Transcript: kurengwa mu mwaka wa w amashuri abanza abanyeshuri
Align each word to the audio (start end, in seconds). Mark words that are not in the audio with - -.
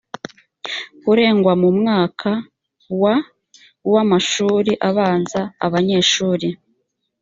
kurengwa 1.03 1.53
mu 1.61 1.69
mwaka 1.79 2.31
wa 3.01 3.15
w 3.91 3.93
amashuri 4.03 4.71
abanza 4.89 5.41
abanyeshuri 5.65 6.47